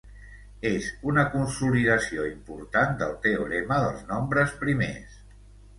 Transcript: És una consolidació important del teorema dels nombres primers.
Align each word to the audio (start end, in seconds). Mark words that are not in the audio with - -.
És 0.69 0.87
una 1.11 1.25
consolidació 1.33 2.25
important 2.31 2.99
del 3.03 3.15
teorema 3.29 3.81
dels 3.87 4.05
nombres 4.13 4.61
primers. 4.65 5.25